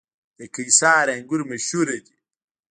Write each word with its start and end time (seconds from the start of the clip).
د 0.37 0.39
قیصار 0.55 1.05
انګور 1.15 1.41
مشهور 1.51 1.87
دي 2.05 2.13